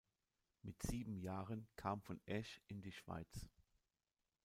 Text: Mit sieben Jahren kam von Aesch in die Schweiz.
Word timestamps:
Mit 0.63 0.81
sieben 0.81 1.15
Jahren 1.19 1.67
kam 1.75 2.01
von 2.01 2.19
Aesch 2.27 2.59
in 2.65 2.81
die 2.81 2.91
Schweiz. 2.91 3.47